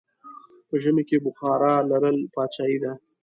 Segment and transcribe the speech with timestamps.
[0.67, 2.93] په ژمی کې بخارا لرل پادشاهي ده.